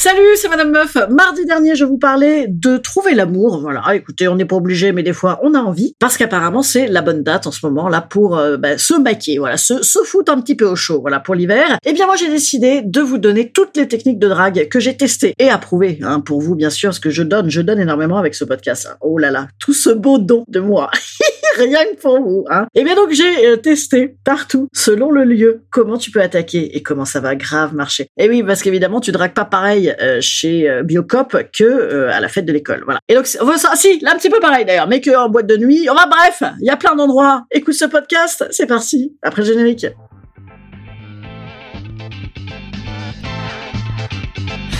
Salut, 0.00 0.36
c'est 0.36 0.48
Madame 0.48 0.70
Meuf. 0.70 0.96
Mardi 1.10 1.44
dernier, 1.44 1.74
je 1.74 1.84
vous 1.84 1.98
parlais 1.98 2.46
de 2.46 2.76
trouver 2.76 3.14
l'amour. 3.14 3.58
Voilà, 3.60 3.82
écoutez, 3.96 4.28
on 4.28 4.36
n'est 4.36 4.44
pas 4.44 4.54
obligé, 4.54 4.92
mais 4.92 5.02
des 5.02 5.12
fois, 5.12 5.40
on 5.42 5.54
a 5.54 5.58
envie. 5.58 5.96
Parce 5.98 6.16
qu'apparemment, 6.16 6.62
c'est 6.62 6.86
la 6.86 7.02
bonne 7.02 7.24
date 7.24 7.48
en 7.48 7.50
ce 7.50 7.66
moment, 7.66 7.88
là, 7.88 8.00
pour 8.00 8.38
euh, 8.38 8.56
bah, 8.56 8.78
se 8.78 8.94
maquiller, 8.94 9.40
voilà, 9.40 9.56
se, 9.56 9.82
se 9.82 9.98
foutre 10.04 10.30
un 10.30 10.40
petit 10.40 10.54
peu 10.54 10.66
au 10.66 10.76
chaud, 10.76 11.00
voilà, 11.00 11.18
pour 11.18 11.34
l'hiver. 11.34 11.78
Eh 11.84 11.92
bien, 11.94 12.06
moi, 12.06 12.14
j'ai 12.14 12.30
décidé 12.30 12.80
de 12.84 13.00
vous 13.00 13.18
donner 13.18 13.50
toutes 13.50 13.76
les 13.76 13.88
techniques 13.88 14.20
de 14.20 14.28
drague 14.28 14.68
que 14.68 14.78
j'ai 14.78 14.96
testées 14.96 15.34
et 15.36 15.50
approuvées, 15.50 15.98
hein, 16.04 16.20
pour 16.20 16.40
vous, 16.40 16.54
bien 16.54 16.70
sûr, 16.70 16.94
ce 16.94 17.00
que 17.00 17.10
je 17.10 17.24
donne. 17.24 17.50
Je 17.50 17.60
donne 17.60 17.80
énormément 17.80 18.18
avec 18.18 18.36
ce 18.36 18.44
podcast. 18.44 18.88
Oh 19.00 19.18
là 19.18 19.32
là, 19.32 19.48
tout 19.58 19.74
ce 19.74 19.90
beau 19.90 20.18
don 20.18 20.44
de 20.46 20.60
moi. 20.60 20.92
Rien 21.58 21.84
que 21.92 22.00
pour 22.00 22.20
vous, 22.20 22.44
hein. 22.50 22.66
Et 22.76 22.84
bien 22.84 22.94
donc 22.94 23.10
j'ai 23.10 23.46
euh, 23.46 23.56
testé 23.56 24.16
partout, 24.22 24.68
selon 24.72 25.10
le 25.10 25.24
lieu, 25.24 25.62
comment 25.70 25.98
tu 25.98 26.12
peux 26.12 26.20
attaquer 26.20 26.76
et 26.76 26.82
comment 26.82 27.04
ça 27.04 27.18
va 27.18 27.34
grave 27.34 27.74
marcher. 27.74 28.06
Et 28.16 28.28
oui, 28.28 28.44
parce 28.44 28.62
qu'évidemment, 28.62 29.00
tu 29.00 29.10
dragues 29.10 29.32
pas 29.32 29.44
pareil 29.44 29.92
euh, 30.00 30.18
chez 30.20 30.70
euh, 30.70 30.84
Biocop 30.84 31.36
que 31.52 31.64
euh, 31.64 32.12
à 32.12 32.20
la 32.20 32.28
fête 32.28 32.44
de 32.44 32.52
l'école, 32.52 32.82
voilà. 32.84 33.00
Et 33.08 33.14
donc, 33.14 33.26
ça, 33.26 33.40
si, 33.74 33.98
là 34.00 34.12
un 34.14 34.16
petit 34.16 34.30
peu 34.30 34.38
pareil 34.38 34.64
d'ailleurs, 34.64 34.86
mais 34.86 35.00
que 35.00 35.10
en 35.16 35.28
boîte 35.28 35.46
de 35.46 35.56
nuit. 35.56 35.88
Enfin 35.90 36.08
bref, 36.08 36.42
il 36.60 36.66
y 36.66 36.70
a 36.70 36.76
plein 36.76 36.94
d'endroits. 36.94 37.44
Écoute 37.50 37.74
ce 37.74 37.86
podcast, 37.86 38.46
c'est 38.50 38.66
parti. 38.66 39.16
Après 39.22 39.42
le 39.42 39.48
générique. 39.48 39.86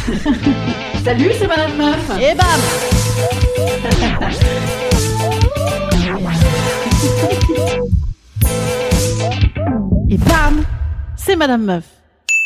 Salut, 1.05 1.31
c'est 1.39 1.49
Madame 1.49 1.77
Meuf. 1.77 2.11
Et 2.21 2.35
bam 2.35 2.47
c'est 11.29 11.37
Madame 11.37 11.63
Meuf. 11.63 11.98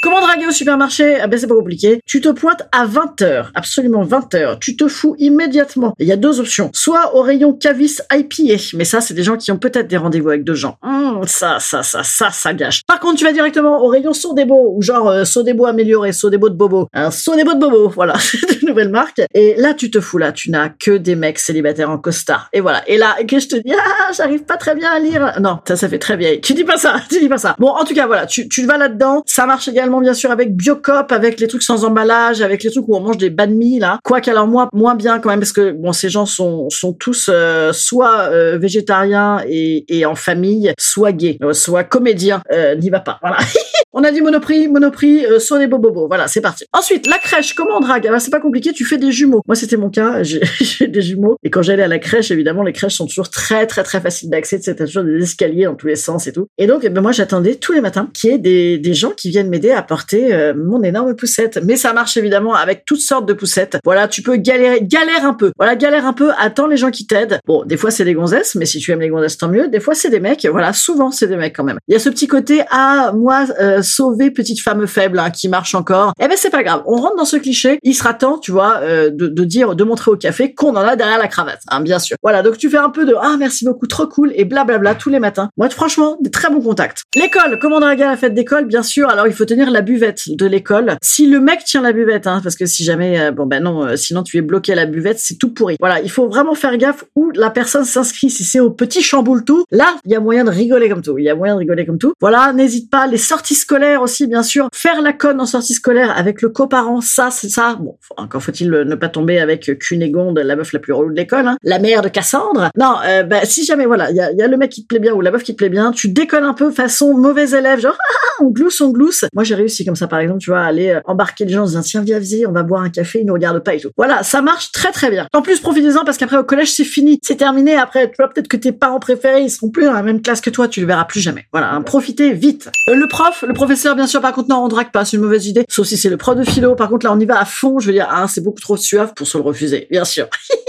Comment 0.02 0.20
draguer 0.20 0.48
au 0.48 0.50
supermarché? 0.50 1.20
Ah 1.20 1.28
ben 1.28 1.38
c'est 1.38 1.46
pas 1.46 1.54
compliqué. 1.54 2.00
Tu 2.06 2.20
te 2.20 2.28
pointes 2.28 2.62
à 2.72 2.86
20h, 2.88 3.50
absolument 3.54 4.04
20h. 4.04 4.58
Tu 4.58 4.74
te 4.76 4.88
fous 4.88 5.14
immédiatement. 5.20 5.94
Il 6.00 6.08
y 6.08 6.12
a 6.12 6.16
deux 6.16 6.40
options. 6.40 6.70
Soit 6.74 7.14
au 7.14 7.22
rayon 7.22 7.52
Cavis 7.52 7.98
IPA, 8.12 8.74
mais 8.74 8.84
ça 8.84 9.00
c'est 9.00 9.14
des 9.14 9.22
gens 9.22 9.36
qui 9.36 9.52
ont 9.52 9.58
peut-être 9.58 9.86
des 9.86 9.96
rendez-vous 9.96 10.30
avec 10.30 10.42
deux 10.42 10.54
gens. 10.54 10.76
Hum, 10.82 11.20
ça, 11.26 11.58
ça, 11.60 11.84
ça, 11.84 12.02
ça, 12.02 12.30
ça 12.30 12.52
gâche. 12.52 12.82
Par 12.86 12.98
contre, 12.98 13.18
tu 13.18 13.24
vas 13.24 13.32
directement 13.32 13.80
au 13.80 13.86
rayon 13.86 14.12
Sodebo, 14.12 14.74
ou 14.74 14.82
genre 14.82 15.08
euh, 15.08 15.24
Sodebo 15.24 15.66
amélioré, 15.66 16.12
Sodebo 16.12 16.48
de 16.48 16.54
Bobo. 16.54 16.88
Un 16.92 17.10
Sodebo 17.10 17.54
de 17.54 17.60
Bobo, 17.60 17.88
voilà, 17.94 18.14
c'est 18.18 18.60
une 18.60 18.68
nouvelle 18.68 18.88
marque. 18.88 19.22
Et 19.34 19.54
là, 19.56 19.74
tu 19.74 19.90
te 19.90 20.00
fous 20.00 20.18
là, 20.18 20.32
tu 20.32 20.50
n'as 20.50 20.68
que 20.68 20.96
des 20.96 21.14
mecs 21.14 21.38
célibataires 21.38 21.90
en 21.90 21.98
costard. 21.98 22.48
Et 22.52 22.60
voilà. 22.60 22.82
Et 22.88 22.98
là, 22.98 23.16
que 23.28 23.38
je 23.38 23.48
te 23.48 23.56
dis, 23.56 23.72
ah, 23.72 24.12
j'arrive 24.16 24.44
pas 24.44 24.56
très 24.56 24.74
bien 24.74 24.90
à 24.90 24.98
lire. 24.98 25.40
Non, 25.40 25.58
ça, 25.66 25.76
ça 25.76 25.88
fait 25.88 25.98
très 25.98 26.16
vieille. 26.16 26.40
Tu 26.40 26.54
dis 26.54 26.64
pas 26.64 26.76
ça, 26.76 26.96
tu 27.08 27.20
dis 27.20 27.28
pas 27.28 27.38
ça. 27.38 27.54
Bon, 27.58 27.68
en 27.68 27.84
tout 27.84 27.94
cas, 27.94 28.06
voilà, 28.06 28.26
tu, 28.26 28.48
tu 28.48 28.66
vas 28.66 28.78
là-dedans. 28.78 29.22
Ça 29.26 29.46
marche 29.46 29.68
également, 29.68 29.91
bien 30.00 30.14
sûr, 30.14 30.30
avec 30.30 30.54
Biocop, 30.56 31.12
avec 31.12 31.40
les 31.40 31.48
trucs 31.48 31.62
sans 31.62 31.84
emballage, 31.84 32.42
avec 32.42 32.62
les 32.62 32.70
trucs 32.70 32.88
où 32.88 32.96
on 32.96 33.00
mange 33.00 33.18
des 33.18 33.30
banh 33.30 33.46
mi, 33.46 33.78
là. 33.78 33.98
Quoique, 34.04 34.30
alors, 34.30 34.46
moi, 34.46 34.68
moins 34.72 34.94
bien 34.94 35.18
quand 35.18 35.30
même, 35.30 35.40
parce 35.40 35.52
que, 35.52 35.72
bon, 35.72 35.92
ces 35.92 36.08
gens 36.08 36.26
sont, 36.26 36.68
sont 36.70 36.92
tous 36.92 37.28
euh, 37.32 37.72
soit 37.72 38.30
euh, 38.30 38.58
végétariens 38.58 39.42
et, 39.48 39.84
et 39.88 40.06
en 40.06 40.14
famille, 40.14 40.72
soit 40.78 41.12
gays, 41.12 41.38
euh, 41.42 41.52
soit 41.52 41.84
comédiens. 41.84 42.42
Euh, 42.52 42.74
N'y 42.74 42.90
va 42.90 43.00
pas, 43.00 43.18
voilà. 43.22 43.38
On 43.94 44.04
a 44.04 44.10
dit 44.10 44.22
Monoprix, 44.22 44.68
Monoprix, 44.68 45.26
euh, 45.26 45.38
Son 45.38 45.60
et 45.60 45.66
Bobobo. 45.66 46.08
Voilà, 46.08 46.26
c'est 46.26 46.40
parti. 46.40 46.64
Ensuite, 46.72 47.06
la 47.06 47.18
crèche, 47.18 47.52
comment 47.52 47.76
on 47.76 47.80
drague? 47.80 48.06
Ah 48.08 48.12
bah, 48.12 48.20
C'est 48.20 48.30
pas 48.30 48.40
compliqué, 48.40 48.72
tu 48.72 48.86
fais 48.86 48.96
des 48.96 49.12
jumeaux. 49.12 49.42
Moi, 49.46 49.54
c'était 49.54 49.76
mon 49.76 49.90
cas, 49.90 50.22
j'ai 50.22 50.86
des 50.88 51.02
jumeaux. 51.02 51.36
Et 51.42 51.50
quand 51.50 51.60
j'allais 51.60 51.82
à 51.82 51.88
la 51.88 51.98
crèche, 51.98 52.30
évidemment, 52.30 52.62
les 52.62 52.72
crèches 52.72 52.94
sont 52.94 53.06
toujours 53.06 53.28
très, 53.28 53.66
très, 53.66 53.82
très 53.82 54.00
faciles 54.00 54.30
d'accès. 54.30 54.58
T'as 54.60 54.74
toujours 54.74 55.04
des 55.04 55.22
escaliers 55.22 55.66
dans 55.66 55.74
tous 55.74 55.88
les 55.88 55.96
sens 55.96 56.26
et 56.26 56.32
tout. 56.32 56.46
Et 56.56 56.66
donc, 56.66 56.80
eh 56.84 56.88
ben, 56.88 57.02
moi, 57.02 57.12
j'attendais 57.12 57.56
tous 57.56 57.72
les 57.72 57.82
matins 57.82 58.08
qu'il 58.14 58.30
y 58.30 58.32
ait 58.32 58.38
des, 58.38 58.78
des 58.78 58.94
gens 58.94 59.10
qui 59.10 59.28
viennent 59.28 59.50
m'aider 59.50 59.72
à 59.72 59.81
porter 59.82 60.32
euh, 60.32 60.54
mon 60.56 60.82
énorme 60.82 61.14
poussette. 61.14 61.60
Mais 61.64 61.76
ça 61.76 61.92
marche 61.92 62.16
évidemment 62.16 62.54
avec 62.54 62.84
toutes 62.84 63.00
sortes 63.00 63.26
de 63.26 63.32
poussettes. 63.32 63.78
Voilà, 63.84 64.08
tu 64.08 64.22
peux 64.22 64.36
galérer, 64.36 64.80
galère 64.82 65.24
un 65.24 65.34
peu. 65.34 65.52
Voilà, 65.58 65.76
galère 65.76 66.06
un 66.06 66.12
peu, 66.12 66.30
attends 66.38 66.66
les 66.66 66.76
gens 66.76 66.90
qui 66.90 67.06
t'aident. 67.06 67.40
Bon, 67.46 67.64
des 67.64 67.76
fois, 67.76 67.90
c'est 67.90 68.04
des 68.04 68.14
gonzesses, 68.14 68.54
mais 68.54 68.66
si 68.66 68.78
tu 68.78 68.92
aimes 68.92 69.00
les 69.00 69.08
gonzesses, 69.08 69.38
tant 69.38 69.48
mieux. 69.48 69.68
Des 69.68 69.80
fois, 69.80 69.94
c'est 69.94 70.10
des 70.10 70.20
mecs. 70.20 70.46
Voilà, 70.46 70.72
souvent, 70.72 71.10
c'est 71.10 71.26
des 71.26 71.36
mecs 71.36 71.54
quand 71.56 71.64
même. 71.64 71.78
Il 71.88 71.92
y 71.92 71.96
a 71.96 72.00
ce 72.00 72.08
petit 72.08 72.26
côté, 72.26 72.62
ah, 72.70 73.12
moi, 73.14 73.44
euh, 73.60 73.82
sauver 73.82 74.30
petite 74.30 74.60
femme 74.60 74.86
faible 74.86 75.18
hein, 75.18 75.30
qui 75.30 75.48
marche 75.48 75.74
encore. 75.74 76.12
Eh 76.20 76.28
ben, 76.28 76.36
c'est 76.36 76.50
pas 76.50 76.62
grave. 76.62 76.82
On 76.86 76.96
rentre 76.96 77.16
dans 77.16 77.24
ce 77.24 77.36
cliché. 77.36 77.78
Il 77.82 77.94
sera 77.94 78.14
temps, 78.14 78.38
tu 78.38 78.52
vois, 78.52 78.78
euh, 78.82 79.10
de, 79.10 79.26
de 79.26 79.44
dire, 79.44 79.74
de 79.74 79.84
montrer 79.84 80.10
au 80.10 80.16
café 80.16 80.54
qu'on 80.54 80.76
en 80.76 80.76
a 80.76 80.96
derrière 80.96 81.18
la 81.18 81.28
cravate, 81.28 81.60
hein, 81.68 81.80
bien 81.80 81.98
sûr. 81.98 82.16
Voilà, 82.22 82.42
donc 82.42 82.58
tu 82.58 82.70
fais 82.70 82.78
un 82.78 82.90
peu 82.90 83.04
de, 83.04 83.14
ah, 83.20 83.36
merci 83.38 83.64
beaucoup, 83.64 83.86
trop 83.86 84.06
cool, 84.06 84.32
et 84.34 84.44
blablabla 84.44 84.94
tous 84.94 85.10
les 85.10 85.18
matins. 85.18 85.48
Moi, 85.56 85.68
franchement, 85.70 86.16
des 86.20 86.30
très 86.30 86.50
bons 86.50 86.60
contacts. 86.60 87.02
L'école, 87.14 87.58
comment 87.60 87.80
draguer 87.80 88.04
à 88.04 88.10
la 88.10 88.16
fête 88.16 88.34
d'école? 88.34 88.66
Bien 88.66 88.82
sûr, 88.82 89.08
alors 89.08 89.26
il 89.26 89.32
faut 89.32 89.44
tenir 89.44 89.70
la 89.72 89.82
buvette 89.82 90.22
de 90.28 90.46
l'école. 90.46 90.96
Si 91.02 91.26
le 91.26 91.40
mec 91.40 91.64
tient 91.64 91.82
la 91.82 91.92
buvette, 91.92 92.26
hein, 92.26 92.40
parce 92.42 92.56
que 92.56 92.66
si 92.66 92.84
jamais, 92.84 93.20
euh, 93.20 93.30
bon 93.32 93.46
ben 93.46 93.62
non, 93.62 93.84
euh, 93.84 93.96
sinon 93.96 94.22
tu 94.22 94.36
es 94.38 94.42
bloqué 94.42 94.72
à 94.72 94.76
la 94.76 94.86
buvette, 94.86 95.18
c'est 95.18 95.36
tout 95.36 95.52
pourri. 95.52 95.76
Voilà, 95.80 96.00
il 96.00 96.10
faut 96.10 96.28
vraiment 96.28 96.54
faire 96.54 96.76
gaffe 96.76 97.04
où 97.16 97.30
la 97.34 97.50
personne 97.50 97.84
s'inscrit. 97.84 98.30
Si 98.30 98.44
c'est 98.44 98.60
au 98.60 98.70
petit 98.70 99.02
chamboule 99.02 99.44
tout, 99.44 99.64
là, 99.70 99.96
il 100.04 100.12
y 100.12 100.14
a 100.14 100.20
moyen 100.20 100.44
de 100.44 100.50
rigoler 100.50 100.88
comme 100.88 101.02
tout. 101.02 101.18
Il 101.18 101.24
y 101.24 101.30
a 101.30 101.34
moyen 101.34 101.54
de 101.54 101.60
rigoler 101.60 101.86
comme 101.86 101.98
tout. 101.98 102.12
Voilà, 102.20 102.52
n'hésite 102.52 102.90
pas. 102.90 103.06
Les 103.06 103.18
sorties 103.18 103.54
scolaires 103.54 104.02
aussi, 104.02 104.26
bien 104.26 104.42
sûr. 104.42 104.68
Faire 104.72 105.00
la 105.02 105.12
conne 105.12 105.40
en 105.40 105.46
sortie 105.46 105.74
scolaire 105.74 106.16
avec 106.16 106.42
le 106.42 106.50
coparent, 106.50 107.00
ça, 107.00 107.30
c'est 107.30 107.48
ça. 107.48 107.76
Bon, 107.80 107.96
encore 108.16 108.42
faut-il 108.42 108.70
ne 108.70 108.94
pas 108.94 109.08
tomber 109.08 109.38
avec 109.38 109.78
Cunégonde, 109.78 110.38
la 110.38 110.56
meuf 110.56 110.72
la 110.72 110.78
plus 110.78 110.92
relou 110.92 111.10
de 111.10 111.16
l'école, 111.16 111.46
hein. 111.46 111.56
la 111.62 111.78
mère 111.78 112.02
de 112.02 112.08
Cassandre. 112.08 112.70
Non, 112.78 112.96
euh, 113.06 113.22
bah, 113.22 113.44
si 113.44 113.64
jamais, 113.64 113.86
voilà, 113.86 114.10
il 114.10 114.16
y 114.16 114.20
a, 114.20 114.32
y 114.32 114.42
a 114.42 114.48
le 114.48 114.56
mec 114.56 114.70
qui 114.70 114.82
te 114.82 114.88
plaît 114.88 114.98
bien 114.98 115.12
ou 115.12 115.20
la 115.20 115.30
meuf 115.30 115.42
qui 115.42 115.52
te 115.52 115.58
plaît 115.58 115.68
bien, 115.68 115.92
tu 115.92 116.08
déconnes 116.08 116.44
un 116.44 116.54
peu 116.54 116.70
façon 116.70 117.16
mauvais 117.16 117.50
élève, 117.50 117.80
genre, 117.80 117.96
on 118.42 118.50
glousse, 118.50 118.80
on 118.80 118.90
glousse. 118.90 119.24
Moi, 119.34 119.44
j'ai 119.44 119.54
réussi 119.54 119.84
comme 119.84 119.96
ça, 119.96 120.06
par 120.06 120.18
exemple, 120.18 120.40
tu 120.40 120.50
vois, 120.50 120.60
aller 120.60 120.90
euh, 120.90 121.00
embarquer 121.04 121.44
les 121.44 121.52
gens 121.52 121.62
en 121.62 121.66
disant, 121.66 121.82
tiens, 121.82 122.02
viens, 122.02 122.18
viens, 122.18 122.48
on 122.48 122.52
va 122.52 122.62
boire 122.62 122.82
un 122.82 122.90
café, 122.90 123.20
ils 123.20 123.26
nous 123.26 123.32
regardent 123.32 123.62
pas 123.62 123.74
et 123.74 123.80
tout. 123.80 123.90
Voilà, 123.96 124.22
ça 124.22 124.42
marche 124.42 124.72
très 124.72 124.92
très 124.92 125.10
bien. 125.10 125.26
En 125.32 125.42
plus, 125.42 125.60
profitez-en 125.60 126.04
parce 126.04 126.18
qu'après, 126.18 126.36
au 126.36 126.44
collège, 126.44 126.72
c'est 126.72 126.84
fini, 126.84 127.18
c'est 127.22 127.36
terminé. 127.36 127.76
Après, 127.76 128.08
tu 128.08 128.16
vois, 128.18 128.28
peut-être 128.28 128.48
que 128.48 128.56
tes 128.56 128.72
parents 128.72 129.00
préférés, 129.00 129.42
ils 129.42 129.50
seront 129.50 129.70
plus 129.70 129.84
dans 129.84 129.92
la 129.92 130.02
même 130.02 130.22
classe 130.22 130.40
que 130.40 130.50
toi, 130.50 130.68
tu 130.68 130.80
le 130.80 130.86
verras 130.86 131.04
plus 131.04 131.20
jamais. 131.20 131.46
Voilà, 131.52 131.72
hein, 131.72 131.82
profitez 131.82 132.32
vite. 132.32 132.70
Euh, 132.88 132.94
le 132.94 133.06
prof, 133.08 133.44
le 133.46 133.54
professeur, 133.54 133.96
bien 133.96 134.06
sûr, 134.06 134.20
par 134.20 134.32
contre, 134.32 134.48
non, 134.48 134.64
on 134.64 134.68
drague 134.68 134.90
pas, 134.90 135.04
c'est 135.04 135.16
une 135.16 135.22
mauvaise 135.22 135.46
idée. 135.46 135.64
Sauf 135.68 135.86
si 135.86 135.96
c'est 135.96 136.10
le 136.10 136.16
prof 136.16 136.36
de 136.36 136.44
philo. 136.44 136.74
Par 136.74 136.88
contre, 136.88 137.06
là, 137.06 137.12
on 137.12 137.20
y 137.20 137.26
va 137.26 137.40
à 137.40 137.44
fond. 137.44 137.78
Je 137.78 137.86
veux 137.86 137.92
dire, 137.92 138.08
ah, 138.10 138.26
c'est 138.28 138.42
beaucoup 138.42 138.60
trop 138.60 138.76
suave 138.76 139.12
pour 139.14 139.26
se 139.26 139.38
le 139.38 139.44
refuser, 139.44 139.86
bien 139.90 140.04
sûr. 140.04 140.28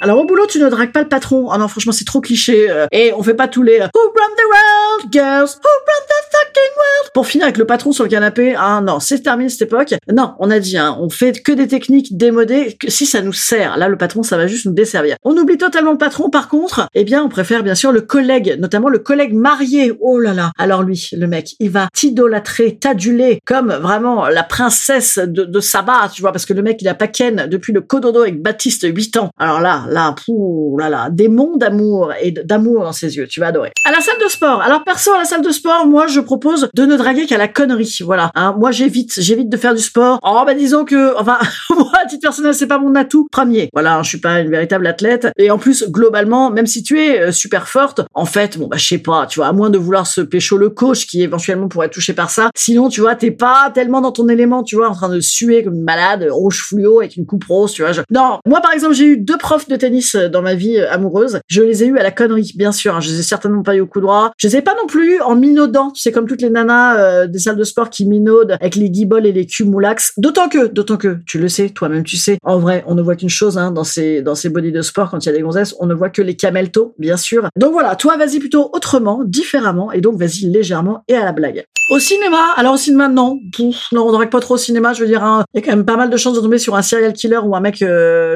Alors 0.00 0.18
au 0.18 0.24
boulot, 0.24 0.46
tu 0.46 0.58
ne 0.60 0.68
dragues 0.68 0.92
pas 0.92 1.02
le 1.02 1.08
patron. 1.08 1.50
Ah 1.50 1.58
non, 1.58 1.68
franchement, 1.68 1.92
c'est 1.92 2.04
trop 2.04 2.20
cliché. 2.20 2.70
euh, 2.70 2.86
et 2.92 3.12
on 3.16 3.22
fait 3.22 3.34
pas 3.34 3.48
tous 3.48 3.62
les 3.62 3.80
euh, 3.80 3.86
Who 3.94 4.00
run 4.00 4.34
the 4.36 4.46
world, 4.50 5.12
girls? 5.12 5.56
Who 5.56 5.68
run 5.68 6.04
the 6.08 6.20
fucking 6.32 6.76
world? 6.76 7.10
pour 7.14 7.26
finir 7.26 7.46
avec 7.46 7.58
le 7.58 7.64
patron 7.64 7.90
sur 7.92 8.04
le 8.04 8.10
canapé, 8.10 8.54
ah 8.56 8.80
non, 8.80 9.00
c'est 9.00 9.20
terminé 9.20 9.48
cette 9.48 9.62
époque. 9.62 9.94
Non, 10.12 10.34
on 10.38 10.50
a 10.50 10.58
dit, 10.60 10.76
hein, 10.78 10.96
on 11.00 11.08
fait 11.10 11.42
que 11.42 11.52
des 11.52 11.66
techniques 11.66 12.16
démodées, 12.16 12.76
que 12.78 12.90
si 12.90 13.06
ça 13.06 13.22
nous 13.22 13.32
sert, 13.32 13.76
là 13.76 13.88
le 13.88 13.96
patron, 13.96 14.22
ça 14.22 14.36
va 14.36 14.46
juste 14.46 14.66
nous 14.66 14.72
desservir. 14.72 15.16
On 15.24 15.36
oublie 15.36 15.58
totalement 15.58 15.92
le 15.92 15.98
patron, 15.98 16.30
par 16.30 16.48
contre, 16.48 16.88
eh 16.94 17.04
bien, 17.04 17.22
on 17.24 17.28
préfère 17.28 17.62
bien 17.62 17.74
sûr 17.74 17.92
le 17.92 18.02
collègue, 18.02 18.56
notamment 18.60 18.88
le 18.88 18.98
collègue 18.98 19.32
marié. 19.34 19.92
Oh 20.00 20.18
là 20.18 20.32
là. 20.34 20.52
Alors 20.58 20.82
lui, 20.82 21.08
le 21.12 21.26
mec, 21.26 21.54
il 21.60 21.70
va 21.70 21.88
t'idolâtrer, 21.92 22.76
t'aduler 22.80 23.40
comme 23.44 23.72
vraiment 23.72 24.28
la 24.28 24.42
princesse 24.42 25.18
de, 25.18 25.44
de 25.44 25.60
Saba, 25.60 26.08
tu 26.12 26.20
vois, 26.22 26.32
parce 26.32 26.46
que 26.46 26.52
le 26.52 26.62
mec, 26.62 26.80
il 26.82 26.88
a 26.88 26.94
pas 26.94 27.08
ken 27.08 27.46
depuis 27.48 27.72
le 27.72 27.80
cododo 27.80 28.22
avec 28.22 28.40
Baptiste 28.42 28.86
8 28.88 29.16
ans. 29.16 29.30
Alors 29.38 29.60
là, 29.60 29.67
là, 29.88 30.14
pouh, 30.14 30.76
là 30.78 30.88
là, 30.88 31.08
des 31.10 31.28
monts 31.28 31.56
d'amour 31.56 32.12
et 32.20 32.30
d'amour 32.32 32.84
dans 32.84 32.92
ses 32.92 33.16
yeux, 33.16 33.26
tu 33.26 33.40
vas 33.40 33.48
adorer. 33.48 33.72
À 33.84 33.90
la 33.90 34.00
salle 34.00 34.18
de 34.22 34.28
sport. 34.28 34.60
Alors 34.62 34.84
perso, 34.84 35.12
à 35.12 35.18
la 35.18 35.24
salle 35.24 35.42
de 35.42 35.50
sport, 35.50 35.86
moi, 35.86 36.06
je 36.06 36.20
propose 36.20 36.68
de 36.74 36.86
ne 36.86 36.96
draguer 36.96 37.26
qu'à 37.26 37.38
la 37.38 37.48
connerie, 37.48 37.98
voilà. 38.04 38.30
Hein, 38.34 38.54
moi, 38.58 38.70
j'évite, 38.70 39.20
j'évite 39.20 39.48
de 39.48 39.56
faire 39.56 39.74
du 39.74 39.82
sport. 39.82 40.18
Oh, 40.22 40.42
bah 40.46 40.54
disons 40.54 40.84
que, 40.84 41.18
enfin, 41.18 41.38
moi, 41.70 41.92
à 42.02 42.06
titre 42.06 42.22
personnel, 42.22 42.54
c'est 42.54 42.66
pas 42.66 42.78
mon 42.78 42.94
atout 42.94 43.28
premier. 43.30 43.68
Voilà, 43.72 43.96
hein, 43.96 44.02
je 44.02 44.08
suis 44.08 44.20
pas 44.20 44.40
une 44.40 44.50
véritable 44.50 44.86
athlète. 44.86 45.28
Et 45.36 45.50
en 45.50 45.58
plus, 45.58 45.88
globalement, 45.88 46.50
même 46.50 46.66
si 46.66 46.82
tu 46.82 47.00
es 47.00 47.20
euh, 47.20 47.32
super 47.32 47.68
forte, 47.68 48.00
en 48.14 48.24
fait, 48.24 48.58
bon, 48.58 48.66
bah, 48.66 48.76
je 48.76 48.86
sais 48.86 48.98
pas, 48.98 49.26
tu 49.26 49.40
vois, 49.40 49.48
à 49.48 49.52
moins 49.52 49.70
de 49.70 49.78
vouloir 49.78 50.06
se 50.06 50.20
pécho 50.20 50.56
le 50.56 50.70
coach 50.70 51.06
qui 51.06 51.22
éventuellement 51.22 51.68
pourrait 51.68 51.90
touché 51.90 52.12
par 52.12 52.30
ça. 52.30 52.50
Sinon, 52.56 52.88
tu 52.88 53.00
vois, 53.00 53.14
t'es 53.14 53.30
pas 53.30 53.70
tellement 53.74 54.00
dans 54.00 54.12
ton 54.12 54.28
élément, 54.28 54.62
tu 54.62 54.76
vois, 54.76 54.88
en 54.88 54.94
train 54.94 55.08
de 55.08 55.20
suer 55.20 55.62
comme 55.62 55.74
une 55.74 55.84
malade, 55.84 56.26
rouge 56.30 56.62
fluo 56.62 57.00
avec 57.00 57.16
une 57.16 57.26
coupe 57.26 57.44
rose, 57.44 57.72
tu 57.72 57.82
vois. 57.82 57.92
Non, 58.10 58.38
moi, 58.46 58.60
par 58.60 58.72
exemple, 58.72 58.94
j'ai 58.94 59.06
eu 59.06 59.16
deux 59.16 59.38
profs 59.38 59.57
de 59.66 59.76
tennis 59.76 60.14
euh, 60.14 60.28
dans 60.28 60.42
ma 60.42 60.54
vie 60.54 60.78
euh, 60.78 60.90
amoureuse. 60.90 61.40
Je 61.48 61.62
les 61.62 61.82
ai 61.82 61.86
eu 61.86 61.98
à 61.98 62.02
la 62.02 62.10
connerie, 62.10 62.52
bien 62.56 62.72
sûr. 62.72 62.94
hein. 62.94 63.00
Je 63.00 63.10
les 63.10 63.20
ai 63.20 63.22
certainement 63.22 63.62
pas 63.62 63.74
eu 63.74 63.80
au 63.80 63.86
coup. 63.86 64.00
Je 64.36 64.46
les 64.46 64.56
ai 64.56 64.62
pas 64.62 64.74
non 64.80 64.86
plus 64.86 65.20
en 65.20 65.34
minaudant. 65.34 65.92
C'est 65.94 66.12
comme 66.12 66.26
toutes 66.26 66.42
les 66.42 66.50
nanas 66.50 66.98
euh, 66.98 67.26
des 67.26 67.38
salles 67.38 67.56
de 67.56 67.64
sport 67.64 67.90
qui 67.90 68.06
minaudent 68.06 68.56
avec 68.60 68.76
les 68.76 68.90
guiboles 68.90 69.26
et 69.26 69.32
les 69.32 69.46
cumulax. 69.46 70.12
D'autant 70.18 70.48
que, 70.48 70.66
d'autant 70.66 70.96
que, 70.96 71.18
tu 71.26 71.38
le 71.38 71.48
sais, 71.48 71.70
toi-même 71.70 72.04
tu 72.04 72.16
sais, 72.16 72.38
en 72.44 72.58
vrai, 72.58 72.84
on 72.86 72.94
ne 72.94 73.02
voit 73.02 73.16
qu'une 73.16 73.28
chose 73.28 73.58
hein, 73.58 73.70
dans 73.72 73.84
ces 73.84 74.22
dans 74.22 74.34
ces 74.34 74.48
bodies 74.50 74.72
de 74.72 74.82
sport 74.82 75.10
quand 75.10 75.24
il 75.24 75.26
y 75.26 75.32
a 75.32 75.34
des 75.34 75.42
gonzesses, 75.42 75.74
on 75.80 75.86
ne 75.86 75.94
voit 75.94 76.10
que 76.10 76.22
les 76.22 76.36
cameltos, 76.36 76.94
bien 76.98 77.16
sûr. 77.16 77.48
Donc 77.56 77.72
voilà, 77.72 77.96
toi 77.96 78.16
vas-y 78.16 78.38
plutôt 78.38 78.70
autrement, 78.72 79.22
différemment, 79.24 79.90
et 79.90 80.00
donc 80.00 80.18
vas-y 80.18 80.46
légèrement 80.46 81.02
et 81.08 81.16
à 81.16 81.24
la 81.24 81.32
blague. 81.32 81.64
Au 81.90 81.98
cinéma, 81.98 82.38
alors 82.56 82.74
au 82.74 82.76
cinéma 82.76 83.08
non, 83.08 83.40
Pouf, 83.56 83.86
non 83.92 84.06
on 84.06 84.26
pas 84.26 84.40
trop 84.40 84.54
au 84.54 84.58
cinéma. 84.58 84.92
Je 84.92 85.00
veux 85.00 85.06
dire, 85.06 85.24
hein, 85.24 85.44
il 85.54 85.60
y 85.60 85.62
a 85.62 85.66
quand 85.66 85.74
même 85.74 85.86
pas 85.86 85.96
mal 85.96 86.10
de 86.10 86.16
chances 86.16 86.36
de 86.36 86.40
tomber 86.40 86.58
sur 86.58 86.76
un 86.76 86.82
serial 86.82 87.14
killer 87.14 87.38
ou 87.38 87.56
un 87.56 87.60
mec 87.60 87.82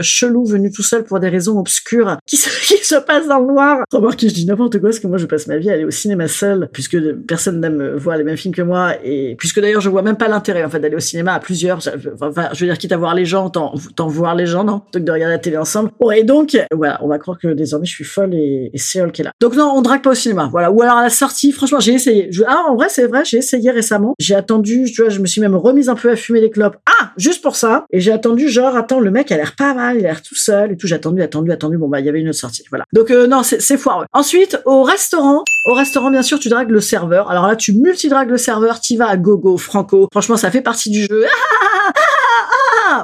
chelou 0.01 0.45
venu 0.47 0.73
tout 0.73 0.83
seul 0.83 1.02
pour 1.03 1.21
des 1.21 1.29
raisons 1.29 1.59
obscures 1.59 2.17
qui 2.27 2.37
se, 2.37 2.49
qui 2.67 2.85
se 2.85 2.97
passe 2.97 3.27
dans 3.29 3.39
le 3.39 3.47
noir. 3.47 3.85
Remarque 3.93 4.21
que 4.21 4.29
je 4.29 4.35
dis 4.35 4.47
n'importe 4.47 4.79
quoi 4.79 4.91
parce 4.91 5.01
que 5.01 5.07
moi 5.07 5.19
je 5.19 5.27
passe 5.27 5.47
ma 5.47 5.59
vie 5.59 5.71
à 5.71 5.75
aller 5.75 5.85
au 5.85 5.91
cinéma 5.91 6.29
seul 6.29 6.69
puisque 6.73 6.99
personne 7.27 7.61
n'aime 7.61 7.97
voir 7.97 8.17
les 8.17 8.25
mêmes 8.25 8.37
films 8.37 8.55
que 8.55 8.63
moi 8.63 8.95
et 9.05 9.37
puisque 9.37 9.61
d'ailleurs 9.61 9.81
je 9.81 9.89
vois 9.89 10.03
même 10.03 10.17
pas 10.17 10.29
l'intérêt 10.29 10.65
en 10.65 10.71
fait 10.71 10.81
d'aller 10.81 10.97
au 10.97 11.01
cinéma 11.01 11.35
à 11.35 11.41
plusieurs. 11.41 11.79
Enfin, 12.21 12.49
je 12.53 12.61
veux 12.61 12.67
dire 12.67 12.79
quitte 12.79 12.93
à 12.93 12.97
voir 12.97 13.15
les 13.15 13.25
gens, 13.25 13.51
tant, 13.51 13.75
voir 14.07 14.35
les 14.35 14.47
gens 14.47 14.65
non, 14.65 14.81
plutôt 14.81 14.99
que 14.99 15.05
de 15.05 15.13
regarder 15.13 15.35
la 15.35 15.39
télé 15.39 15.57
ensemble. 15.57 15.91
Bon 16.01 16.11
et 16.11 16.25
donc 16.25 16.57
voilà, 16.75 16.99
on 17.03 17.09
va 17.09 17.19
croire 17.19 17.39
que 17.39 17.49
désormais 17.49 17.87
je 17.87 17.93
suis 17.93 18.05
folle 18.05 18.35
et, 18.35 18.71
et 18.73 18.79
c'est 18.79 19.03
qui 19.13 19.23
est 19.23 19.25
là. 19.25 19.33
Donc 19.41 19.57
non, 19.57 19.73
on 19.75 19.83
drague 19.83 20.03
pas 20.03 20.11
au 20.11 20.15
cinéma. 20.15 20.49
Voilà. 20.51 20.71
Ou 20.71 20.83
alors 20.83 20.99
à 20.99 21.03
la 21.03 21.11
sortie, 21.11 21.53
franchement 21.53 21.81
j'ai 21.81 21.95
essayé. 21.95 22.31
Ah 22.47 22.65
en 22.69 22.75
vrai 22.75 22.87
c'est 22.89 23.07
vrai, 23.07 23.25
j'ai 23.25 23.39
essayé 23.39 23.71
récemment. 23.71 24.15
J'ai 24.19 24.35
attendu, 24.35 24.85
tu 24.93 25.03
vois, 25.03 25.11
je 25.11 25.21
me 25.21 25.27
suis 25.27 25.41
même 25.41 25.57
remise 25.57 25.89
un 25.89 25.95
peu 25.95 26.11
à 26.11 26.17
fumer 26.17 26.41
des 26.41 26.51
clopes. 26.51 26.77
Ah 26.87 27.11
juste 27.17 27.43
pour 27.43 27.57
ça. 27.57 27.85
Et 27.91 28.01
j'ai 28.01 28.13
attendu 28.13 28.49
genre 28.49 28.77
attends 28.77 29.01
le 29.01 29.11
mec 29.11 29.33
a 29.33 29.37
l'air 29.37 29.55
pas 29.57 29.75
mal, 29.75 29.97
il 29.97 30.07
a 30.07 30.09
l'air 30.09 30.23
tout 30.23 30.35
seul. 30.35 30.73
Attendu, 30.93 31.23
attendu, 31.23 31.53
attendu. 31.53 31.79
Bon 31.79 31.89
bah 31.89 32.01
il 32.01 32.07
y 32.07 32.09
avait 32.09 32.21
une 32.21 32.29
autre 32.29 32.39
sortie. 32.39 32.65
Voilà. 32.71 32.85
Donc 32.93 33.11
euh, 33.11 33.27
non 33.27 33.43
c'est 33.43 33.61
c'est 33.61 33.77
foireux. 33.77 34.07
Ensuite 34.13 34.61
au 34.65 34.83
restaurant, 34.83 35.45
au 35.65 35.75
restaurant 35.75 36.11
bien 36.11 36.23
sûr 36.23 36.39
tu 36.39 36.49
dragues 36.49 36.71
le 36.71 36.81
serveur. 36.81 37.31
Alors 37.31 37.47
là 37.47 37.57
tu 37.57 37.73
multidragues 37.73 38.31
le 38.31 38.39
serveur, 38.39 38.81
t'y 38.81 38.97
vas 38.97 39.09
à 39.09 39.17
gogo, 39.17 39.57
franco. 39.57 40.09
Franchement 40.13 40.37
ça 40.37 40.51
fait 40.51 40.63
partie 40.63 40.91
du 40.91 41.03
jeu. 41.03 41.25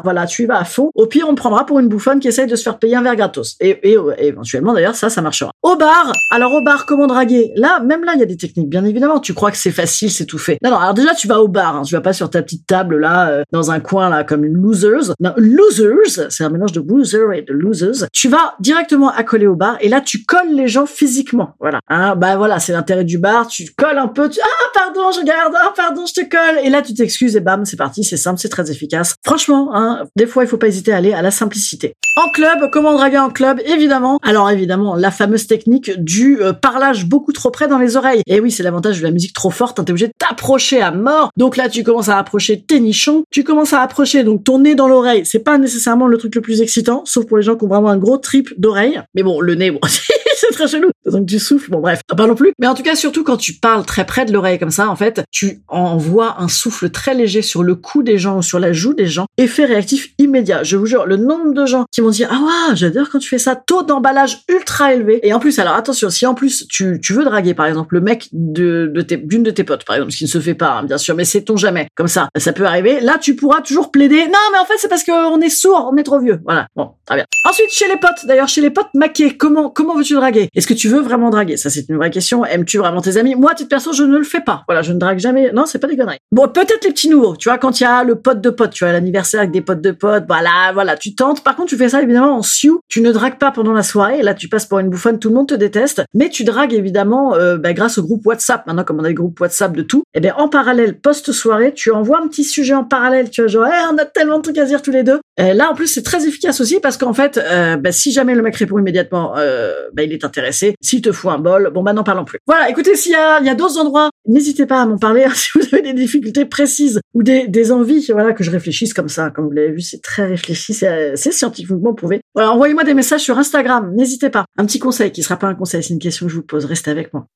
Voilà, 0.04 0.26
tu 0.26 0.42
y 0.42 0.46
vas 0.46 0.58
à 0.58 0.64
fond. 0.64 0.90
Au 0.94 1.06
pire, 1.06 1.26
on 1.28 1.34
te 1.34 1.40
prendra 1.40 1.66
pour 1.66 1.78
une 1.78 1.88
bouffonne 1.88 2.20
qui 2.20 2.28
essaye 2.28 2.46
de 2.46 2.56
se 2.56 2.62
faire 2.62 2.78
payer 2.78 2.96
un 2.96 3.02
verre 3.02 3.16
gratos. 3.16 3.56
Et, 3.60 3.90
et, 3.90 3.96
éventuellement, 4.18 4.72
d'ailleurs, 4.72 4.94
ça, 4.94 5.10
ça 5.10 5.22
marchera. 5.22 5.50
Au 5.62 5.76
bar, 5.76 6.12
alors 6.30 6.52
au 6.52 6.62
bar, 6.62 6.86
comment 6.86 7.06
draguer? 7.06 7.52
Là, 7.56 7.80
même 7.80 8.04
là, 8.04 8.12
il 8.14 8.20
y 8.20 8.22
a 8.22 8.26
des 8.26 8.36
techniques, 8.36 8.68
bien 8.68 8.84
évidemment. 8.84 9.20
Tu 9.20 9.34
crois 9.34 9.50
que 9.50 9.56
c'est 9.56 9.70
facile, 9.70 10.10
c'est 10.10 10.26
tout 10.26 10.38
fait. 10.38 10.58
Non, 10.62 10.70
non, 10.70 10.76
alors 10.78 10.94
déjà, 10.94 11.14
tu 11.14 11.28
vas 11.28 11.40
au 11.40 11.48
bar. 11.48 11.76
Hein, 11.76 11.82
tu 11.82 11.94
vas 11.94 12.00
pas 12.00 12.12
sur 12.12 12.30
ta 12.30 12.42
petite 12.42 12.66
table, 12.66 12.98
là, 12.98 13.30
euh, 13.30 13.42
dans 13.52 13.70
un 13.70 13.80
coin, 13.80 14.08
là, 14.08 14.24
comme 14.24 14.44
une 14.44 14.54
losers. 14.54 15.12
Non, 15.20 15.32
losers, 15.36 16.30
c'est 16.30 16.44
un 16.44 16.50
mélange 16.50 16.72
de 16.72 16.80
loser 16.80 17.18
et 17.34 17.42
de 17.42 17.52
losers. 17.52 18.06
Tu 18.12 18.28
vas 18.28 18.54
directement 18.60 19.10
accoler 19.10 19.46
au 19.46 19.56
bar, 19.56 19.76
et 19.80 19.88
là, 19.88 20.00
tu 20.00 20.24
colles 20.24 20.54
les 20.54 20.68
gens 20.68 20.86
physiquement. 20.86 21.50
Voilà. 21.60 21.80
Hein, 21.88 22.16
bah 22.16 22.36
voilà, 22.36 22.58
c'est 22.58 22.72
l'intérêt 22.72 23.04
du 23.04 23.18
bar. 23.18 23.46
Tu 23.48 23.66
colles 23.76 23.98
un 23.98 24.08
peu, 24.08 24.28
tu... 24.28 24.40
Ah, 24.42 24.70
pardon, 24.74 25.10
je 25.12 25.20
regarde, 25.20 25.54
ah, 25.56 25.72
pardon, 25.76 26.04
je 26.06 26.20
te 26.20 26.28
colle. 26.28 26.64
Et 26.64 26.70
là, 26.70 26.82
tu 26.82 26.94
t'excuses, 26.94 27.36
et 27.36 27.40
bam, 27.40 27.64
c'est 27.64 27.76
parti, 27.76 28.04
c'est 28.04 28.16
simple, 28.16 28.38
c'est 28.38 28.48
très 28.48 28.70
efficace. 28.70 29.14
Franchement, 29.24 29.70
hein, 29.78 30.04
des 30.16 30.26
fois, 30.26 30.44
il 30.44 30.48
faut 30.48 30.56
pas 30.56 30.68
hésiter 30.68 30.92
à 30.92 30.96
aller 30.96 31.12
à 31.12 31.22
la 31.22 31.30
simplicité. 31.30 31.94
En 32.16 32.30
club, 32.30 32.68
comment 32.72 32.94
draguer 32.94 33.18
en 33.18 33.30
club? 33.30 33.60
Évidemment. 33.64 34.18
Alors 34.24 34.50
évidemment, 34.50 34.96
la 34.96 35.12
fameuse 35.12 35.46
technique 35.46 35.92
du 36.02 36.42
euh, 36.42 36.52
parlage 36.52 37.06
beaucoup 37.06 37.32
trop 37.32 37.52
près 37.52 37.68
dans 37.68 37.78
les 37.78 37.96
oreilles. 37.96 38.22
Et 38.26 38.40
oui, 38.40 38.50
c'est 38.50 38.64
l'avantage 38.64 38.98
de 38.98 39.04
la 39.04 39.12
musique 39.12 39.32
trop 39.34 39.50
forte, 39.50 39.78
hein, 39.78 39.84
t'es 39.84 39.92
obligé 39.92 40.08
de 40.08 40.12
t'approcher 40.18 40.82
à 40.82 40.90
mort. 40.90 41.30
Donc 41.36 41.56
là, 41.56 41.68
tu 41.68 41.84
commences 41.84 42.08
à 42.08 42.18
approcher 42.18 42.60
tes 42.60 42.80
nichons, 42.80 43.22
tu 43.30 43.44
commences 43.44 43.72
à 43.72 43.82
approcher 43.82 44.24
donc 44.24 44.42
ton 44.42 44.58
nez 44.58 44.74
dans 44.74 44.88
l'oreille. 44.88 45.24
C'est 45.24 45.38
pas 45.38 45.58
nécessairement 45.58 46.08
le 46.08 46.18
truc 46.18 46.34
le 46.34 46.40
plus 46.40 46.60
excitant, 46.60 47.02
sauf 47.04 47.24
pour 47.24 47.36
les 47.36 47.44
gens 47.44 47.56
qui 47.56 47.64
ont 47.64 47.68
vraiment 47.68 47.90
un 47.90 47.98
gros 47.98 48.18
trip 48.18 48.52
d'oreille. 48.58 49.00
Mais 49.14 49.22
bon, 49.22 49.40
le 49.40 49.54
nez, 49.54 49.70
bon, 49.70 49.80
c'est 50.48 50.54
très 50.54 50.68
chelou. 50.68 50.90
Donc 51.06 51.26
tu 51.26 51.38
souffles, 51.38 51.70
bon 51.70 51.80
bref, 51.80 52.00
pas 52.06 52.26
non 52.26 52.34
plus. 52.34 52.52
Mais 52.58 52.66
en 52.66 52.74
tout 52.74 52.82
cas, 52.82 52.94
surtout 52.94 53.24
quand 53.24 53.36
tu 53.36 53.54
parles 53.54 53.84
très 53.84 54.04
près 54.04 54.24
de 54.24 54.32
l'oreille 54.32 54.58
comme 54.58 54.70
ça, 54.70 54.88
en 54.88 54.96
fait, 54.96 55.22
tu 55.30 55.62
envoies 55.68 56.36
un 56.38 56.48
souffle 56.48 56.90
très 56.90 57.14
léger 57.14 57.42
sur 57.42 57.62
le 57.62 57.74
cou 57.74 58.02
des 58.02 58.18
gens 58.18 58.38
ou 58.38 58.42
sur 58.42 58.58
la 58.58 58.72
joue 58.72 58.94
des 58.94 59.06
gens. 59.06 59.26
Effet 59.36 59.64
réactif 59.64 60.10
immédiat. 60.18 60.62
Je 60.62 60.76
vous 60.76 60.86
jure, 60.86 61.06
le 61.06 61.16
nombre 61.16 61.52
de 61.52 61.66
gens 61.66 61.84
qui 61.92 62.00
vont 62.00 62.10
dire 62.10 62.28
ah 62.30 62.70
ouais, 62.70 62.76
j'adore 62.76 63.08
quand 63.10 63.18
tu 63.18 63.28
fais 63.28 63.38
ça, 63.38 63.56
taux 63.56 63.82
d'emballage 63.82 64.38
ultra 64.48 64.94
élevé. 64.94 65.20
Et 65.22 65.32
en 65.32 65.40
plus, 65.40 65.58
alors 65.58 65.74
attention, 65.74 66.10
si 66.10 66.26
en 66.26 66.34
plus 66.34 66.66
tu, 66.68 67.00
tu 67.02 67.12
veux 67.12 67.24
draguer 67.24 67.54
par 67.54 67.66
exemple 67.66 67.94
le 67.94 68.00
mec 68.00 68.28
de, 68.32 68.90
de 68.92 69.02
tes, 69.02 69.16
d'une 69.16 69.42
de 69.42 69.50
tes 69.50 69.64
potes, 69.64 69.84
par 69.84 69.96
exemple, 69.96 70.12
ce 70.12 70.18
qui 70.18 70.24
ne 70.24 70.28
se 70.28 70.40
fait 70.40 70.54
pas, 70.54 70.78
hein, 70.78 70.84
bien 70.84 70.98
sûr, 70.98 71.14
mais 71.14 71.24
sait-on 71.24 71.56
jamais. 71.56 71.88
Comme 71.96 72.08
ça, 72.08 72.28
ça 72.36 72.52
peut 72.52 72.64
arriver. 72.64 73.00
Là, 73.00 73.18
tu 73.18 73.34
pourras 73.36 73.60
toujours 73.60 73.90
plaider. 73.90 74.26
Non, 74.26 74.38
mais 74.52 74.58
en 74.58 74.64
fait, 74.64 74.74
c'est 74.78 74.88
parce 74.88 75.04
qu'on 75.04 75.40
est 75.40 75.48
sourd, 75.48 75.90
on 75.92 75.96
est 75.96 76.02
trop 76.02 76.20
vieux. 76.20 76.40
Voilà. 76.44 76.66
Bon, 76.76 76.92
très 77.06 77.16
bien. 77.16 77.24
Ensuite, 77.48 77.70
chez 77.70 77.88
les 77.88 77.96
potes, 77.96 78.26
d'ailleurs, 78.26 78.48
chez 78.48 78.60
les 78.60 78.70
potes 78.70 78.92
maqués, 78.94 79.36
comment, 79.36 79.70
comment 79.70 79.96
veux-tu 79.96 80.14
draguer 80.14 80.27
Est-ce 80.36 80.66
que 80.66 80.74
tu 80.74 80.88
veux 80.88 81.00
vraiment 81.00 81.30
draguer? 81.30 81.56
Ça, 81.56 81.70
c'est 81.70 81.88
une 81.88 81.96
vraie 81.96 82.10
question. 82.10 82.44
Aimes-tu 82.44 82.78
vraiment 82.78 83.00
tes 83.00 83.16
amis? 83.16 83.34
Moi, 83.34 83.52
à 83.52 83.54
titre 83.54 83.68
perso, 83.68 83.92
je 83.92 84.02
ne 84.02 84.16
le 84.16 84.24
fais 84.24 84.40
pas. 84.40 84.62
Voilà, 84.68 84.82
je 84.82 84.92
ne 84.92 84.98
drague 84.98 85.18
jamais. 85.18 85.50
Non, 85.52 85.66
c'est 85.66 85.78
pas 85.78 85.88
des 85.88 85.96
conneries. 85.96 86.18
Bon, 86.32 86.48
peut-être 86.48 86.84
les 86.84 86.90
petits 86.90 87.08
nouveaux. 87.08 87.36
Tu 87.36 87.48
vois, 87.48 87.58
quand 87.58 87.80
il 87.80 87.84
y 87.84 87.86
a 87.86 88.04
le 88.04 88.16
pote 88.16 88.40
de 88.40 88.50
pote, 88.50 88.70
tu 88.70 88.84
vois, 88.84 88.92
l'anniversaire 88.92 89.40
avec 89.40 89.52
des 89.52 89.60
potes 89.60 89.80
de 89.80 89.90
potes, 89.92 90.24
voilà, 90.28 90.72
voilà, 90.72 90.96
tu 90.96 91.14
tentes. 91.14 91.42
Par 91.42 91.56
contre, 91.56 91.68
tu 91.68 91.76
fais 91.76 91.88
ça 91.88 92.02
évidemment 92.02 92.36
en 92.36 92.42
sioux. 92.42 92.80
Tu 92.88 93.00
ne 93.00 93.12
dragues 93.12 93.38
pas 93.38 93.50
pendant 93.50 93.72
la 93.72 93.82
soirée. 93.82 94.22
Là, 94.22 94.34
tu 94.34 94.48
passes 94.48 94.66
pour 94.66 94.78
une 94.78 94.90
bouffonne, 94.90 95.18
tout 95.18 95.28
le 95.28 95.34
monde 95.34 95.48
te 95.48 95.54
déteste. 95.54 96.02
Mais 96.14 96.28
tu 96.28 96.44
dragues 96.44 96.74
évidemment 96.74 97.34
euh, 97.34 97.56
bah, 97.56 97.72
grâce 97.72 97.98
au 97.98 98.02
groupe 98.02 98.26
WhatsApp. 98.26 98.66
Maintenant, 98.66 98.84
comme 98.84 99.00
on 99.00 99.04
a 99.04 99.08
des 99.08 99.14
groupes 99.14 99.38
WhatsApp 99.40 99.74
de 99.74 99.82
tout, 99.82 100.02
et 100.14 100.20
bien 100.20 100.34
en 100.36 100.48
parallèle, 100.48 100.98
post-soirée, 101.00 101.72
tu 101.74 101.90
envoies 101.90 102.18
un 102.22 102.28
petit 102.28 102.44
sujet 102.44 102.74
en 102.74 102.84
parallèle. 102.84 103.30
Tu 103.30 103.40
vois, 103.42 103.48
genre, 103.48 103.66
Eh, 103.66 103.92
on 103.92 103.98
a 103.98 104.04
tellement 104.04 104.38
de 104.38 104.42
trucs 104.42 104.58
à 104.58 104.64
dire 104.64 104.82
tous 104.82 104.90
les 104.90 105.02
deux. 105.02 105.20
Euh, 105.40 105.54
là, 105.54 105.70
en 105.70 105.74
plus, 105.74 105.86
c'est 105.86 106.02
très 106.02 106.26
efficace 106.26 106.60
aussi 106.60 106.80
parce 106.80 106.96
qu'en 106.96 107.12
fait, 107.12 107.38
euh, 107.38 107.76
bah, 107.76 107.92
si 107.92 108.12
jamais 108.12 108.34
le 108.34 108.42
mec 108.42 108.56
répond 108.56 108.78
immédiatement, 108.78 109.34
euh, 109.36 109.72
bah, 109.92 110.02
il 110.02 110.12
est 110.12 110.17
intéressé. 110.24 110.74
S'il 110.80 111.02
te 111.02 111.12
fout 111.12 111.30
un 111.30 111.38
bol, 111.38 111.70
bon, 111.72 111.82
bah, 111.82 111.92
n'en 111.92 112.04
parlons 112.04 112.24
plus. 112.24 112.38
Voilà, 112.46 112.68
écoutez, 112.70 112.96
s'il 112.96 113.12
y 113.12 113.16
a, 113.16 113.40
il 113.40 113.46
y 113.46 113.50
a 113.50 113.54
d'autres 113.54 113.78
endroits, 113.78 114.10
n'hésitez 114.26 114.66
pas 114.66 114.82
à 114.82 114.86
m'en 114.86 114.98
parler 114.98 115.24
hein, 115.24 115.32
si 115.34 115.50
vous 115.54 115.64
avez 115.72 115.82
des 115.82 115.92
difficultés 115.92 116.44
précises 116.44 117.00
ou 117.14 117.22
des, 117.22 117.48
des 117.48 117.72
envies, 117.72 118.06
voilà, 118.12 118.32
que 118.32 118.44
je 118.44 118.50
réfléchisse 118.50 118.94
comme 118.94 119.08
ça. 119.08 119.30
Comme 119.30 119.46
vous 119.46 119.52
l'avez 119.52 119.72
vu, 119.72 119.80
c'est 119.80 120.02
très 120.02 120.26
réfléchi, 120.26 120.74
c'est 120.74 121.16
c'est 121.16 121.32
scientifiquement 121.32 121.94
prouvé. 121.94 122.20
Voilà, 122.34 122.52
envoyez-moi 122.52 122.84
des 122.84 122.94
messages 122.94 123.22
sur 123.22 123.38
Instagram, 123.38 123.92
n'hésitez 123.94 124.30
pas. 124.30 124.44
Un 124.56 124.66
petit 124.66 124.78
conseil 124.78 125.10
qui 125.12 125.22
sera 125.22 125.36
pas 125.36 125.48
un 125.48 125.54
conseil, 125.54 125.82
c'est 125.82 125.92
une 125.92 125.98
question 125.98 126.26
que 126.26 126.32
je 126.32 126.36
vous 126.36 126.42
pose. 126.42 126.64
Restez 126.64 126.90
avec 126.90 127.12
moi. 127.12 127.26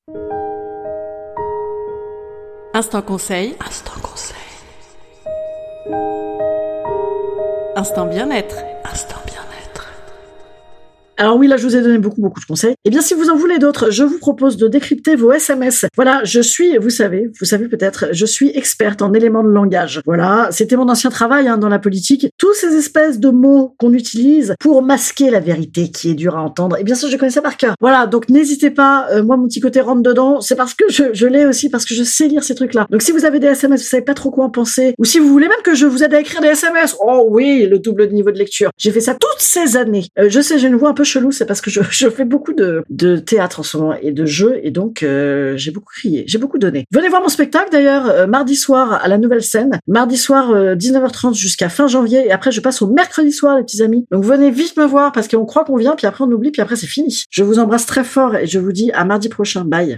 Instant 2.73 3.01
conseil. 3.03 3.55
Instant 3.65 3.99
conseil. 4.01 4.35
Instant 7.75 8.07
bien-être. 8.07 8.72
Alors 11.17 11.37
oui, 11.37 11.47
là, 11.47 11.57
je 11.57 11.63
vous 11.67 11.75
ai 11.75 11.81
donné 11.81 11.99
beaucoup, 11.99 12.21
beaucoup 12.21 12.39
de 12.39 12.45
conseils. 12.45 12.73
Eh 12.85 12.89
bien, 12.89 13.01
si 13.01 13.13
vous 13.13 13.29
en 13.29 13.35
voulez 13.35 13.59
d'autres, 13.59 13.91
je 13.91 14.03
vous 14.03 14.17
propose 14.17 14.57
de 14.57 14.67
décrypter 14.67 15.15
vos 15.15 15.31
SMS. 15.31 15.85
Voilà, 15.95 16.21
je 16.23 16.41
suis, 16.41 16.75
vous 16.79 16.89
savez, 16.89 17.29
vous 17.39 17.45
savez 17.45 17.67
peut-être, 17.67 18.07
je 18.11 18.25
suis 18.25 18.49
experte 18.49 19.03
en 19.03 19.13
éléments 19.13 19.43
de 19.43 19.49
langage. 19.49 20.01
Voilà, 20.07 20.47
c'était 20.51 20.75
mon 20.75 20.89
ancien 20.89 21.11
travail 21.11 21.47
hein, 21.47 21.57
dans 21.59 21.69
la 21.69 21.77
politique. 21.77 22.27
Tous 22.39 22.53
ces 22.55 22.75
espèces 22.75 23.19
de 23.19 23.29
mots 23.29 23.75
qu'on 23.77 23.93
utilise 23.93 24.55
pour 24.59 24.81
masquer 24.81 25.29
la 25.29 25.39
vérité 25.39 25.91
qui 25.91 26.09
est 26.09 26.15
dure 26.15 26.35
à 26.35 26.41
entendre. 26.41 26.77
Et 26.79 26.83
bien 26.83 26.95
sûr, 26.95 27.09
je 27.09 27.17
connais 27.17 27.31
ça 27.31 27.43
par 27.43 27.57
cœur. 27.57 27.75
Voilà, 27.79 28.07
donc 28.07 28.29
n'hésitez 28.29 28.71
pas. 28.71 29.07
euh, 29.11 29.23
moi, 29.23 29.37
mon 29.37 29.47
petit 29.47 29.59
côté 29.59 29.81
rentre 29.81 30.01
dedans. 30.01 30.41
C'est 30.41 30.55
parce 30.55 30.73
que 30.73 30.85
je, 30.89 31.13
je 31.13 31.27
l'ai 31.27 31.45
aussi, 31.45 31.69
parce 31.69 31.85
que 31.85 31.93
je 31.93 32.03
sais 32.03 32.27
lire 32.27 32.43
ces 32.43 32.55
trucs-là. 32.55 32.87
Donc 32.89 33.03
si 33.03 33.11
vous 33.11 33.23
avez 33.25 33.39
des 33.39 33.47
SMS, 33.47 33.81
vous 33.81 33.87
savez 33.87 34.03
pas 34.03 34.15
trop 34.15 34.31
quoi 34.31 34.45
en 34.45 34.49
penser, 34.49 34.95
ou 34.97 35.05
si 35.05 35.19
vous 35.19 35.27
voulez 35.29 35.47
même 35.47 35.61
que 35.63 35.75
je 35.75 35.85
vous 35.85 36.03
aide 36.03 36.13
à 36.15 36.19
écrire 36.19 36.41
des 36.41 36.47
SMS, 36.47 36.95
oh 37.05 37.27
oui, 37.29 37.67
le 37.69 37.77
double 37.77 38.07
niveau 38.09 38.31
de 38.31 38.39
lecture. 38.39 38.71
J'ai 38.79 38.91
fait 38.91 38.99
ça 39.01 39.13
toutes 39.13 39.39
ces 39.39 39.77
années. 39.77 40.07
Euh, 40.17 40.25
je 40.29 40.41
sais, 40.41 40.57
j'ai 40.57 40.67
une 40.67 40.75
voix 40.75 40.89
un 40.89 40.93
peu 40.93 41.02
chelou, 41.03 41.31
c'est 41.31 41.45
parce 41.45 41.61
que 41.61 41.69
je, 41.69 42.09
fais 42.09 42.25
beaucoup 42.25 42.53
de, 42.53 42.83
théâtre 43.17 43.59
en 43.59 43.63
ce 43.63 43.77
moment 43.77 43.95
et 44.01 44.11
de 44.11 44.25
jeux, 44.25 44.59
et 44.63 44.71
donc 44.71 45.03
euh, 45.03 45.55
j'ai 45.57 45.71
beaucoup 45.71 45.93
crié, 45.93 46.23
j'ai 46.27 46.37
beaucoup 46.37 46.57
donné. 46.57 46.85
Venez 46.91 47.09
voir 47.09 47.21
mon 47.21 47.29
spectacle 47.29 47.69
d'ailleurs, 47.71 48.09
euh, 48.09 48.27
mardi 48.27 48.55
soir 48.55 48.99
à 49.03 49.07
la 49.07 49.17
nouvelle 49.17 49.43
scène, 49.43 49.79
mardi 49.87 50.17
soir 50.17 50.51
euh, 50.51 50.75
19h30 50.75 51.35
jusqu'à 51.35 51.69
fin 51.69 51.87
janvier, 51.87 52.27
et 52.27 52.31
après 52.31 52.51
je 52.51 52.61
passe 52.61 52.81
au 52.81 52.87
mercredi 52.87 53.31
soir 53.31 53.57
les 53.57 53.63
petits 53.63 53.81
amis. 53.81 54.05
Donc 54.11 54.23
venez 54.23 54.51
vite 54.51 54.77
me 54.77 54.85
voir 54.85 55.11
parce 55.11 55.27
qu'on 55.27 55.45
croit 55.45 55.63
qu'on 55.63 55.77
vient, 55.77 55.95
puis 55.95 56.07
après 56.07 56.23
on 56.23 56.31
oublie, 56.31 56.51
puis 56.51 56.61
après 56.61 56.75
c'est 56.75 56.87
fini. 56.87 57.23
Je 57.29 57.43
vous 57.43 57.59
embrasse 57.59 57.85
très 57.85 58.03
fort 58.03 58.35
et 58.35 58.47
je 58.47 58.59
vous 58.59 58.71
dis 58.71 58.91
à 58.93 59.05
mardi 59.05 59.29
prochain. 59.29 59.63
Bye. 59.65 59.97